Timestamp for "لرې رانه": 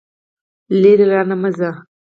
0.81-1.35